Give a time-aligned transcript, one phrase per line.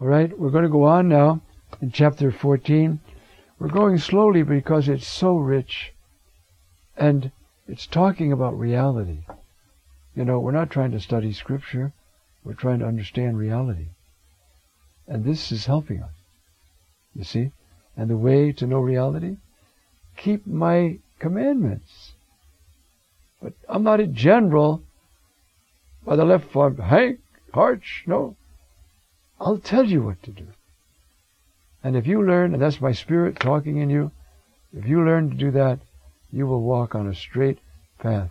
[0.00, 1.40] All right, we're going to go on now
[1.82, 3.00] in chapter 14.
[3.58, 5.92] We're going slowly because it's so rich
[6.96, 7.32] and
[7.66, 9.24] it's talking about reality.
[10.14, 11.92] You know, we're not trying to study scripture,
[12.44, 13.88] we're trying to understand reality.
[15.08, 16.14] And this is helping us.
[17.12, 17.50] You see?
[17.96, 19.38] And the way to know reality?
[20.16, 22.12] Keep my commandments.
[23.42, 24.84] But I'm not a general
[26.04, 27.18] by the left arm, Hank,
[27.52, 28.36] Harch, no.
[29.40, 30.46] I'll tell you what to do.
[31.82, 34.10] And if you learn, and that's my spirit talking in you,
[34.76, 35.78] if you learn to do that,
[36.32, 37.58] you will walk on a straight
[37.98, 38.30] path.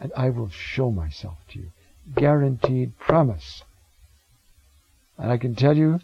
[0.00, 1.70] And I will show myself to you.
[2.14, 3.62] Guaranteed promise.
[5.16, 6.00] And I can tell you,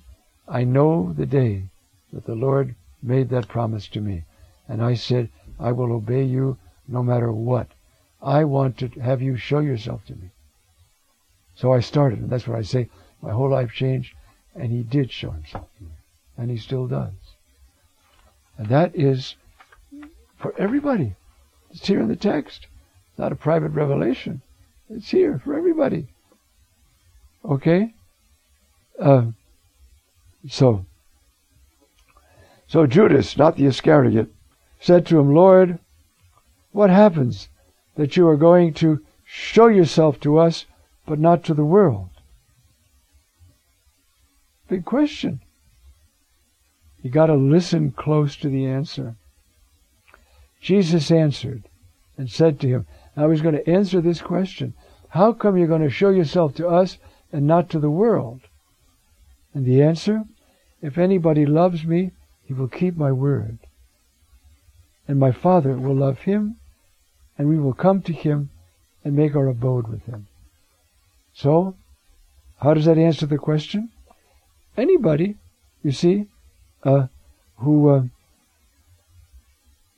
[0.48, 1.64] I know the day
[2.12, 4.24] that the Lord made that promise to me.
[4.68, 5.28] And I said,
[5.58, 6.56] I will obey you
[6.88, 7.68] no matter what.
[8.22, 10.30] I want to have you show yourself to me.
[11.54, 12.88] So I started, and that's what I say.
[13.22, 14.14] My whole life changed,
[14.54, 15.90] and he did show himself to me.
[16.36, 17.12] And he still does.
[18.58, 19.36] And that is
[20.36, 21.14] for everybody.
[21.70, 22.66] It's here in the text.
[23.16, 24.42] Not a private revelation.
[24.90, 26.08] It's here for everybody.
[27.44, 27.94] Okay?
[28.98, 29.26] Uh,
[30.48, 30.84] so,
[32.66, 34.28] so Judas, not the Iscariot,
[34.80, 35.78] said to him, Lord,
[36.72, 37.48] what happens
[37.94, 40.66] that you are going to show yourself to us,
[41.06, 42.08] but not to the world?
[44.72, 45.42] Big question.
[47.02, 49.16] You got to listen close to the answer.
[50.62, 51.64] Jesus answered
[52.16, 54.72] and said to him, Now he's going to answer this question.
[55.10, 56.96] How come you're going to show yourself to us
[57.30, 58.40] and not to the world?
[59.52, 60.24] And the answer,
[60.80, 63.58] if anybody loves me, he will keep my word.
[65.06, 66.56] And my Father will love him,
[67.36, 68.48] and we will come to him
[69.04, 70.28] and make our abode with him.
[71.34, 71.76] So,
[72.60, 73.90] how does that answer the question?
[74.76, 75.36] Anybody,
[75.82, 76.26] you see,
[76.82, 77.06] uh,
[77.58, 78.02] who uh,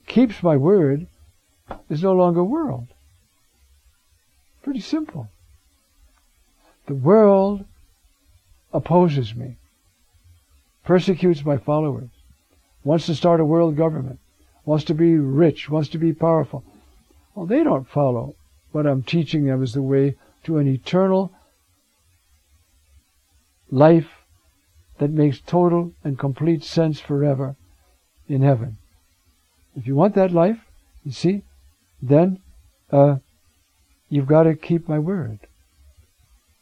[0.05, 1.07] keeps my word
[1.89, 2.87] is no longer world.
[4.63, 5.29] Pretty simple.
[6.87, 7.65] The world
[8.73, 9.55] opposes me,
[10.83, 12.09] persecutes my followers,
[12.83, 14.19] wants to start a world government,
[14.65, 16.63] wants to be rich, wants to be powerful.
[17.33, 18.35] Well, they don't follow
[18.71, 21.31] what I'm teaching them as the way to an eternal
[23.71, 24.09] life
[24.97, 27.55] that makes total and complete sense forever
[28.27, 28.77] in heaven.
[29.75, 30.59] If you want that life,
[31.03, 31.43] you see,
[32.01, 32.39] then
[32.91, 33.17] uh,
[34.09, 35.39] you've got to keep my word.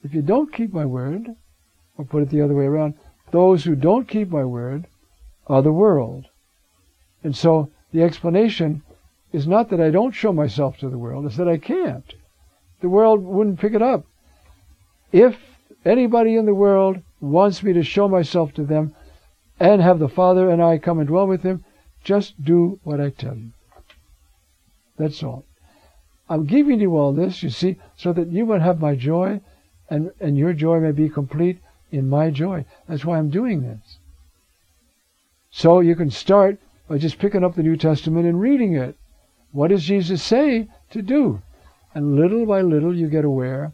[0.04, 1.36] If you don't keep my word,
[1.98, 2.96] or put it the other way around,
[3.32, 4.86] those who don't keep my word
[5.48, 6.26] are the world.
[7.24, 8.82] And so the explanation
[9.32, 12.14] is not that I don't show myself to the world, it's that I can't.
[12.82, 14.06] The world wouldn't pick it up.
[15.12, 15.38] If
[15.86, 18.94] anybody in the world wants me to show myself to them
[19.60, 21.64] and have the Father and I come and dwell with him,
[22.04, 23.52] just do what I tell you.
[24.98, 25.46] That's all.
[26.30, 29.40] I'm giving you all this, you see, so that you would have my joy
[29.90, 31.60] and, and your joy may be complete
[31.92, 32.66] in my joy.
[32.88, 34.00] That's why I'm doing this.
[35.50, 36.58] So you can start
[36.88, 38.98] by just picking up the New Testament and reading it.
[39.52, 41.42] What does Jesus say to do?
[41.94, 43.72] And little by little you get aware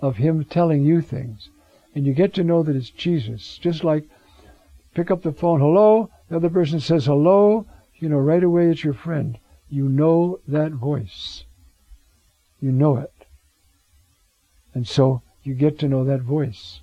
[0.00, 1.48] of Him telling you things
[1.94, 3.58] and you get to know that it's Jesus.
[3.58, 4.04] Just like
[4.94, 7.66] pick up the phone, hello, the other person says hello,
[7.96, 9.38] you know right away it's your friend.
[9.68, 11.44] You know that voice.
[12.60, 13.12] You know it.
[14.74, 16.80] And so you get to know that voice.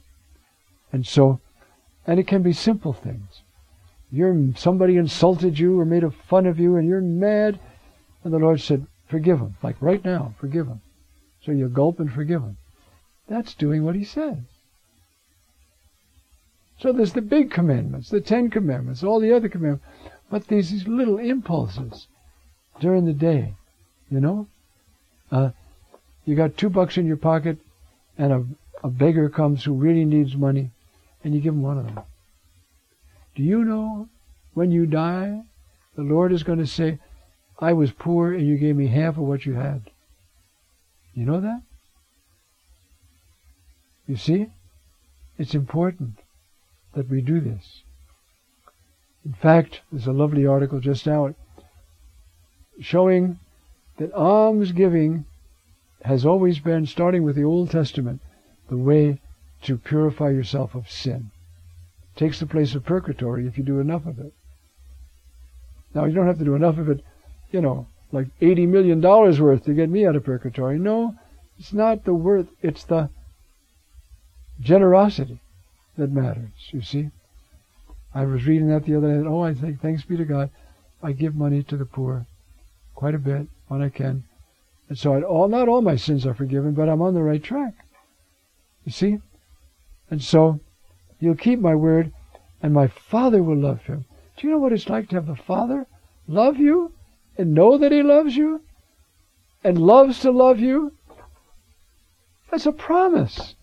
[0.91, 1.39] And so,
[2.07, 3.41] and it can be simple things.
[4.11, 7.59] You're somebody insulted you or made a fun of you and you're mad,
[8.23, 9.55] and the Lord said, forgive him.
[9.61, 10.81] Like right now, forgive him.
[11.43, 12.57] So you gulp and forgive him.
[13.27, 14.37] That's doing what he says.
[16.79, 19.85] So there's the big commandments, the Ten Commandments, all the other commandments,
[20.29, 22.07] but these, these little impulses
[22.79, 23.53] during the day,
[24.09, 24.47] you know?
[25.29, 25.51] Uh,
[26.25, 27.57] you got two bucks in your pocket,
[28.17, 28.45] and a,
[28.81, 30.71] a beggar comes who really needs money,
[31.23, 31.99] and you give him one of them.
[33.35, 34.07] Do you know
[34.53, 35.41] when you die,
[35.95, 36.99] the Lord is going to say,
[37.59, 39.81] I was poor and you gave me half of what you had.
[41.13, 41.61] You know that?
[44.07, 44.47] You see?
[45.37, 46.19] It's important
[46.93, 47.83] that we do this.
[49.25, 51.35] In fact, there's a lovely article just out
[52.79, 53.39] showing
[53.97, 55.25] that almsgiving
[56.03, 58.21] has always been, starting with the Old Testament,
[58.69, 59.19] the way
[59.63, 61.31] to purify yourself of sin.
[62.15, 64.33] It takes the place of purgatory if you do enough of it.
[65.93, 67.03] Now, you don't have to do enough of it,
[67.51, 70.79] you know, like $80 million worth to get me out of purgatory.
[70.79, 71.15] No,
[71.57, 73.09] it's not the worth, it's the
[74.61, 75.41] generosity
[75.99, 77.09] that matters, you see.
[78.13, 79.27] I was reading that the other day.
[79.27, 80.49] Oh, I think, thanks be to God,
[81.03, 82.25] I give money to the poor
[82.95, 84.23] quite a bit when I can.
[84.89, 87.43] And so I, all, not all my sins are forgiven, but I'm on the right
[87.43, 87.73] track.
[88.85, 89.19] You see?
[90.09, 90.59] And so
[91.19, 92.11] you'll keep my word,
[92.63, 94.05] and my Father will love him.
[94.35, 95.85] Do you know what it's like to have the Father
[96.27, 96.93] love you
[97.37, 98.61] and know that He loves you
[99.63, 100.93] and loves to love you?
[102.49, 103.55] That's a promise.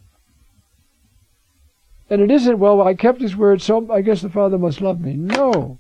[2.09, 5.01] And it isn't, well, I kept His word, so I guess the Father must love
[5.01, 5.15] me.
[5.15, 5.79] No.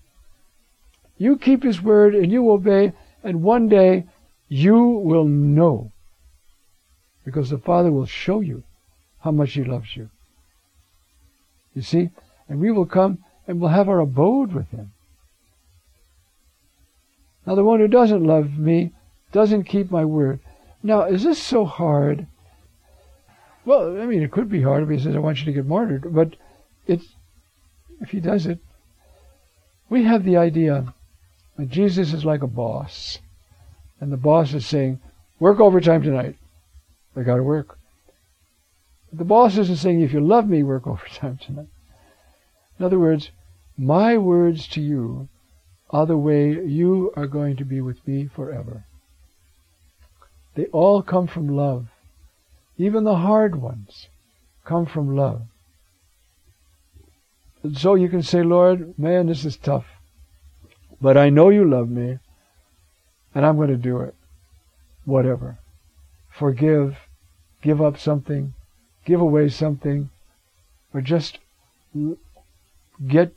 [1.18, 2.92] You keep His word and you obey,
[3.22, 4.04] and one day
[4.48, 5.92] you will know.
[7.24, 8.64] Because the Father will show you
[9.20, 10.10] how much He loves you.
[11.74, 12.10] You see?
[12.48, 14.92] And we will come and we'll have our abode with Him.
[17.46, 18.90] Now, the one who doesn't love me
[19.30, 20.40] doesn't keep my word.
[20.82, 22.26] Now, is this so hard?
[23.66, 25.66] Well, I mean, it could be hard if he says, I want you to get
[25.66, 26.36] martyred, but
[26.86, 27.16] it's,
[28.00, 28.60] if he does it,
[29.90, 30.94] we have the idea
[31.58, 33.18] that Jesus is like a boss.
[34.00, 35.00] And the boss is saying,
[35.40, 36.36] work overtime tonight.
[37.16, 37.76] They got to work.
[39.10, 41.68] But the boss isn't saying, if you love me, work overtime tonight.
[42.78, 43.30] In other words,
[43.76, 45.28] my words to you
[45.90, 48.84] are the way you are going to be with me forever.
[50.54, 51.88] They all come from love.
[52.78, 54.08] Even the hard ones
[54.64, 55.42] come from love.
[57.74, 59.86] So you can say, Lord, man, this is tough.
[61.00, 62.18] But I know you love me,
[63.34, 64.14] and I'm going to do it.
[65.04, 65.58] Whatever.
[66.30, 66.96] Forgive,
[67.62, 68.54] give up something,
[69.04, 70.10] give away something,
[70.92, 71.38] or just
[73.06, 73.32] get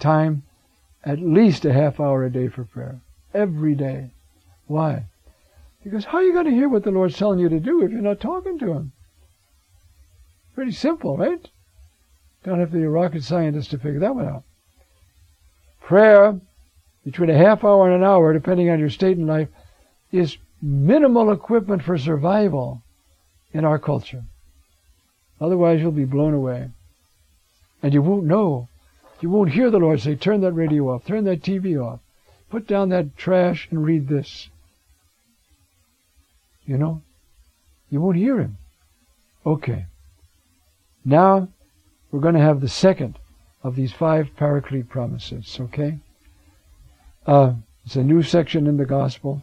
[0.00, 0.42] time
[1.04, 3.00] at least a half hour a day for prayer.
[3.32, 4.10] Every day.
[4.66, 5.04] Why?
[5.86, 7.92] Because how are you going to hear what the Lord's telling you to do if
[7.92, 8.90] you're not talking to Him?
[10.52, 11.38] Pretty simple, right?
[12.42, 14.42] Don't have to be a rocket scientist to figure that one out.
[15.80, 16.40] Prayer,
[17.04, 19.46] between a half hour and an hour, depending on your state in life,
[20.10, 22.82] is minimal equipment for survival
[23.52, 24.24] in our culture.
[25.40, 26.68] Otherwise, you'll be blown away.
[27.80, 28.68] And you won't know
[29.20, 32.00] you won't hear the Lord say, turn that radio off, turn that TV off,
[32.50, 34.48] put down that trash and read this.
[36.66, 37.02] You know?
[37.88, 38.58] You won't hear Him.
[39.44, 39.86] Okay.
[41.04, 41.48] Now,
[42.10, 43.18] we're going to have the second
[43.62, 45.98] of these five paraclete promises, okay?
[47.26, 47.54] Uh,
[47.84, 49.42] it's a new section in the Gospel,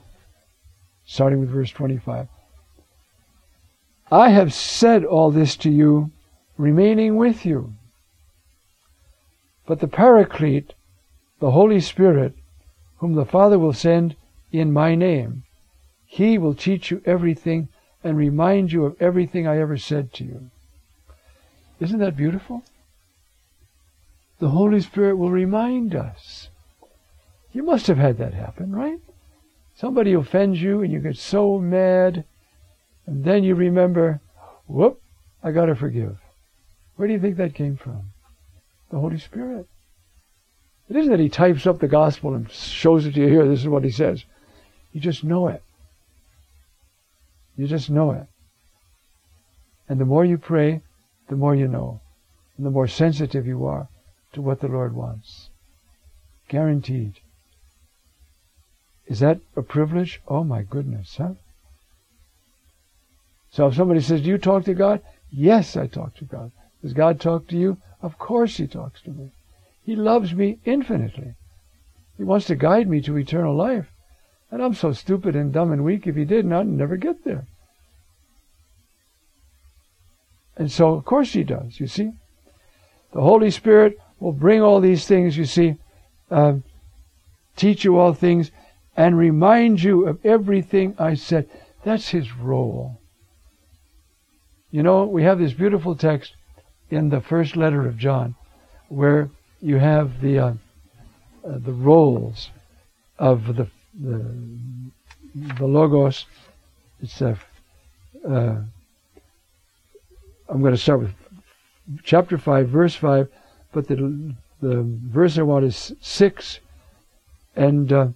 [1.06, 2.28] starting with verse 25.
[4.12, 6.12] I have said all this to you,
[6.58, 7.74] remaining with you.
[9.66, 10.74] But the Paraclete,
[11.40, 12.36] the Holy Spirit,
[12.98, 14.16] whom the Father will send
[14.52, 15.43] in my name,
[16.14, 17.70] he will teach you everything
[18.04, 20.52] and remind you of everything I ever said to you.
[21.80, 22.64] Isn't that beautiful?
[24.38, 26.50] The Holy Spirit will remind us.
[27.52, 29.00] You must have had that happen, right?
[29.74, 32.26] Somebody offends you and you get so mad,
[33.08, 34.22] and then you remember,
[34.68, 35.02] whoop,
[35.44, 36.20] I got to forgive.
[36.96, 38.14] Where do you think that came from?
[38.92, 39.66] the Holy Spirit.
[40.88, 43.62] It isn't that He types up the gospel and shows it to you here, this
[43.62, 44.26] is what He says.
[44.92, 45.64] You just know it.
[47.56, 48.28] You just know it.
[49.88, 50.82] And the more you pray,
[51.30, 52.02] the more you know.
[52.58, 53.88] And the more sensitive you are
[54.34, 55.50] to what the Lord wants.
[56.48, 57.20] Guaranteed.
[59.08, 60.22] Is that a privilege?
[60.28, 61.34] Oh my goodness, huh?
[63.52, 65.02] So if somebody says, Do you talk to God?
[65.32, 66.52] Yes, I talk to God.
[66.82, 67.78] Does God talk to you?
[68.02, 69.32] Of course he talks to me.
[69.86, 71.36] He loves me infinitely.
[72.18, 73.93] He wants to guide me to eternal life.
[74.54, 77.48] And I'm so stupid and dumb and weak, if he didn't, I'd never get there.
[80.56, 82.12] And so, of course he does, you see.
[83.14, 85.78] The Holy Spirit will bring all these things, you see,
[86.30, 86.58] uh,
[87.56, 88.52] teach you all things,
[88.96, 91.50] and remind you of everything I said.
[91.84, 93.02] That's his role.
[94.70, 96.36] You know, we have this beautiful text
[96.92, 98.36] in the first letter of John,
[98.88, 99.32] where
[99.62, 100.54] you have the uh,
[101.44, 102.52] uh, the roles
[103.18, 103.68] of the
[104.00, 104.36] the,
[105.36, 106.26] the logos.
[107.02, 107.38] It's a.
[108.28, 108.62] Uh,
[110.50, 111.14] I'm going to start with
[112.04, 113.28] chapter five, verse five,
[113.72, 116.60] but the the verse I want is six
[117.56, 118.08] and uh,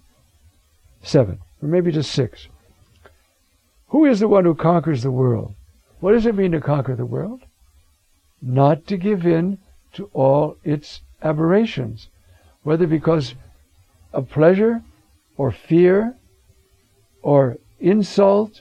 [1.02, 2.48] seven, or maybe just six.
[3.88, 5.54] Who is the one who conquers the world?
[6.00, 7.42] What does it mean to conquer the world?
[8.40, 9.58] not to give in
[9.92, 12.08] to all its aberrations,
[12.62, 13.34] whether because
[14.12, 14.82] of pleasure
[15.38, 16.14] or fear
[17.22, 18.60] or insult.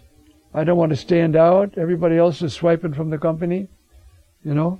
[0.53, 1.77] I don't want to stand out.
[1.77, 3.67] Everybody else is swiping from the company,
[4.45, 4.79] you know.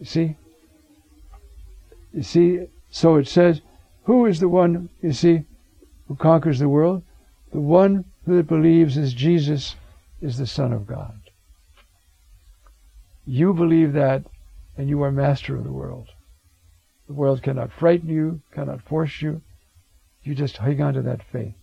[0.00, 0.36] You see?
[2.12, 3.60] You see, so it says,
[4.04, 5.44] who is the one, you see,
[6.08, 7.02] who conquers the world?
[7.52, 9.76] The one who believes is Jesus
[10.20, 11.18] is the Son of God.
[13.26, 14.24] You believe that,
[14.76, 16.08] and you are master of the world.
[17.06, 19.42] The world cannot frighten you, cannot force you.
[20.24, 21.54] You just hang on to that faith.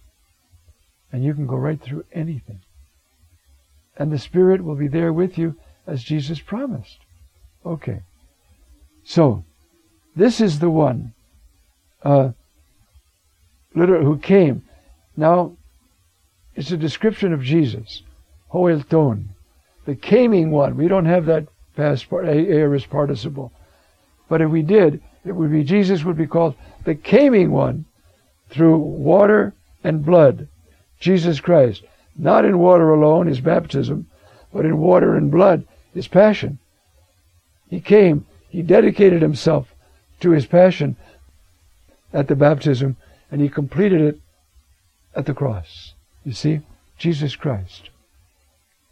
[1.11, 2.61] And you can go right through anything.
[3.97, 6.99] And the Spirit will be there with you as Jesus promised.
[7.65, 8.01] Okay.
[9.03, 9.43] So,
[10.15, 11.13] this is the one
[12.03, 12.29] uh,
[13.73, 14.63] who came.
[15.17, 15.57] Now,
[16.55, 18.03] it's a description of Jesus.
[18.49, 19.29] Ho elthon.
[19.85, 20.77] The caming one.
[20.77, 23.51] We don't have that past part, aorist participle.
[24.29, 27.85] But if we did, it would be Jesus would be called the caming one
[28.51, 29.53] through water
[29.83, 30.47] and blood.
[30.99, 31.83] Jesus Christ.
[32.17, 34.07] Not in water alone, his baptism,
[34.53, 36.59] but in water and blood, his passion.
[37.69, 39.73] He came, he dedicated himself
[40.19, 40.97] to his passion
[42.13, 42.97] at the baptism,
[43.31, 44.19] and he completed it
[45.15, 45.93] at the cross.
[46.25, 46.59] You see?
[46.97, 47.89] Jesus Christ.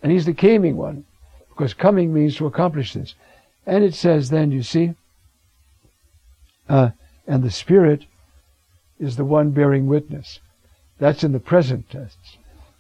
[0.02, 1.06] And he's the coming one,
[1.50, 3.16] because coming means to accomplish this.
[3.66, 4.96] And it says then, you see,
[6.70, 6.92] uh,
[7.28, 8.06] and the Spirit
[9.00, 10.40] is the one bearing witness.
[11.00, 12.18] That's in the present tense.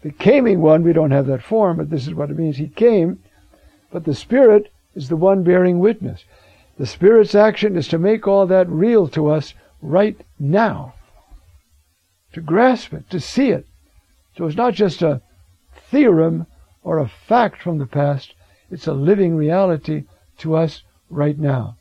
[0.01, 2.57] The coming one, we don't have that form, but this is what it means.
[2.57, 3.19] He came,
[3.91, 6.23] but the Spirit is the one bearing witness.
[6.77, 10.93] The Spirit's action is to make all that real to us right now.
[12.33, 13.65] To grasp it, to see it.
[14.37, 15.21] So it's not just a
[15.89, 16.45] theorem
[16.83, 18.33] or a fact from the past,
[18.71, 20.03] it's a living reality
[20.37, 21.75] to us right now.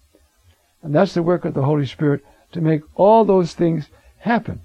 [0.83, 4.61] And that's the work of the Holy Spirit to make all those things happen.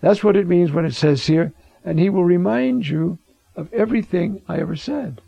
[0.00, 1.52] That's what it means when it says here,
[1.84, 3.18] and He will remind you
[3.54, 5.20] of everything I ever said.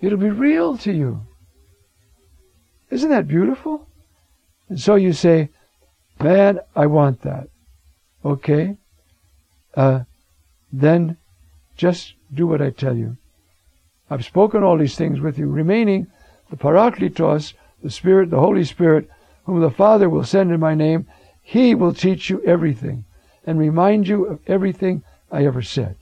[0.00, 1.20] It'll be real to you.
[2.90, 3.86] Isn't that beautiful?
[4.68, 5.50] And so you say,
[6.18, 7.48] man, I want that.
[8.24, 8.76] Okay?
[9.74, 10.00] Uh,
[10.72, 11.16] then
[11.76, 13.16] just do what I tell you.
[14.08, 16.08] I've spoken all these things with you, remaining
[16.50, 17.52] the Parakletos,
[17.82, 19.08] the Spirit, the Holy Spirit,
[19.50, 21.06] whom the Father will send in my name.
[21.42, 23.04] He will teach you everything
[23.44, 25.96] and remind you of everything I ever said.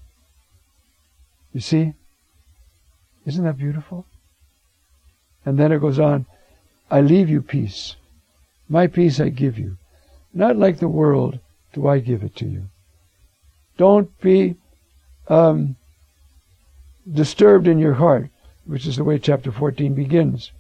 [1.55, 1.95] You see?
[3.25, 4.05] Isn't that beautiful?
[5.47, 6.27] And then it goes on,
[6.91, 7.97] I leave you peace.
[8.69, 9.79] My peace I give you.
[10.35, 11.39] Not like the world
[11.73, 12.65] do I give it to you.
[13.79, 14.57] Don't be
[15.29, 15.77] um,
[17.11, 18.29] disturbed in your heart,
[18.67, 20.53] which is the way chapter 14 begins,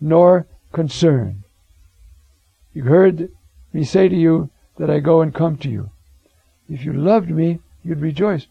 [0.00, 1.43] nor concerned.
[2.74, 3.30] You heard
[3.72, 5.90] me say to you that I go and come to you.
[6.68, 8.46] If you loved me, you'd rejoice.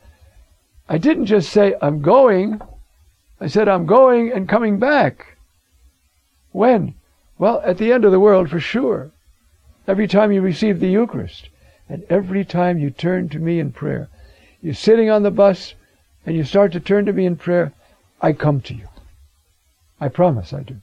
[0.87, 2.61] I didn't just say, I'm going.
[3.39, 5.37] I said, I'm going and coming back.
[6.51, 6.95] When?
[7.37, 9.11] Well, at the end of the world, for sure.
[9.87, 11.49] Every time you receive the Eucharist,
[11.89, 14.07] and every time you turn to me in prayer.
[14.61, 15.73] You're sitting on the bus,
[16.25, 17.73] and you start to turn to me in prayer,
[18.21, 18.87] I come to you.
[19.99, 20.77] I promise I do.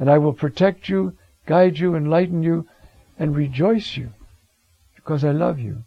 [0.00, 2.66] And I will protect you, guide you, enlighten you,
[3.18, 4.12] and rejoice you,
[4.96, 5.84] because I love you.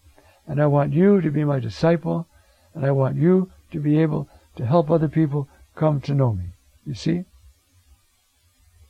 [0.48, 2.28] And I want you to be my disciple,
[2.74, 6.46] and I want you to be able to help other people come to know me.
[6.86, 7.26] You see?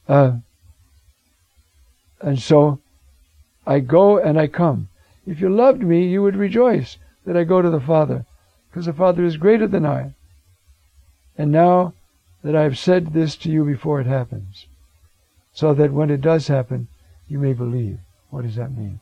[0.07, 0.37] Uh,
[2.21, 2.79] and so
[3.65, 4.89] I go and I come.
[5.25, 8.25] If you loved me, you would rejoice that I go to the Father,
[8.69, 10.13] because the Father is greater than I.
[11.37, 11.93] And now
[12.43, 14.67] that I have said this to you before it happens,
[15.57, 16.87] so that when it does happen,
[17.27, 17.97] you may believe.
[18.29, 18.99] What does that mean?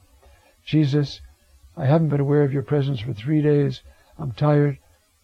[0.66, 1.20] Jesus,
[1.76, 3.82] I haven't been aware of your presence for three days.
[4.18, 4.78] I'm tired.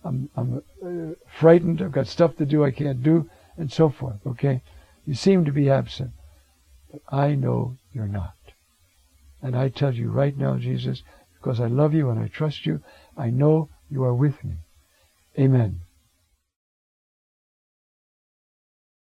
[0.04, 1.82] I'm, I'm uh, frightened.
[1.82, 4.18] I've got stuff to do I can't do, and so forth.
[4.28, 4.62] Okay?
[5.06, 6.12] You seem to be absent,
[6.92, 8.36] but I know you're not.
[9.42, 11.02] And I tell you right now, Jesus,
[11.40, 12.82] because I love you and I trust you,
[13.18, 14.56] I know you are with me.
[15.40, 15.80] Amen.